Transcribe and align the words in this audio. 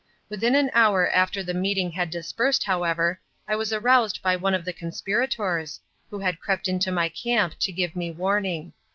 Within 0.29 0.55
an 0.55 0.71
hour 0.73 1.07
after 1.11 1.43
the 1.43 1.53
meeting 1.53 1.91
had 1.91 2.09
dispersed, 2.09 2.63
however, 2.63 3.19
I 3.47 3.55
was 3.55 3.71
aroused 3.71 4.19
by 4.23 4.35
one 4.35 4.55
of 4.55 4.65
the 4.65 4.73
conspirators, 4.73 5.79
who 6.09 6.17
had 6.17 6.39
crept 6.39 6.67
into 6.67 6.91
my 6.91 7.07
camp 7.07 7.53
to 7.59 7.71
give 7.71 7.95
me 7.95 8.09
warning. 8.09 8.73